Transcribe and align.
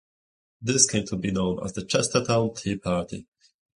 This 0.59 0.89
came 0.89 1.05
to 1.05 1.15
be 1.15 1.29
known 1.29 1.63
as 1.63 1.73
the 1.73 1.83
Chestertown 1.85 2.55
Tea 2.59 2.75
Party. 2.75 3.27